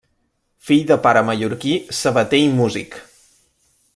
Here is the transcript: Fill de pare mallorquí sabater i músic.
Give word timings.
Fill 0.69 0.85
de 0.91 0.97
pare 1.03 1.21
mallorquí 1.27 1.75
sabater 1.99 2.41
i 2.47 2.51
músic. 2.61 3.01